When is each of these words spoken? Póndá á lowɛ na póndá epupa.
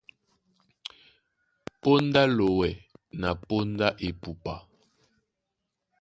Póndá 1.81 2.21
á 2.27 2.31
lowɛ 2.37 2.69
na 3.19 3.29
póndá 3.47 3.87
epupa. 4.07 4.55